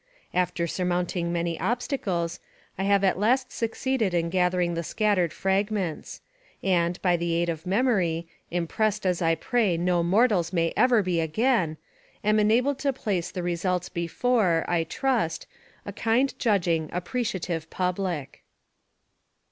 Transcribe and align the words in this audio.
After 0.33 0.65
sur 0.65 0.85
mounting 0.85 1.31
many 1.31 1.59
obstacles, 1.59 2.39
I 2.75 2.85
have 2.85 3.03
at 3.03 3.19
last 3.19 3.51
succeeded 3.51 4.15
in 4.15 4.31
gathering 4.31 4.73
the 4.73 4.81
scattered 4.81 5.31
fragments; 5.31 6.21
and, 6.63 6.99
by 7.03 7.15
the 7.15 7.35
aid 7.35 7.49
of 7.49 7.67
memory, 7.67 8.27
impressed 8.49 9.05
as 9.05 9.21
I 9.21 9.35
pray 9.35 9.77
no 9.77 10.01
mortal's 10.01 10.51
may 10.51 10.73
ever 10.75 11.03
be 11.03 11.19
again, 11.21 11.77
am 12.23 12.39
enabled 12.39 12.79
to 12.79 12.91
place 12.91 13.29
the 13.29 13.43
results 13.43 13.89
before, 13.89 14.65
I 14.67 14.85
trust, 14.85 15.45
a 15.85 15.93
kind 15.93 16.33
judging, 16.39 16.89
appreciative 16.91 17.69
public. 17.69 18.41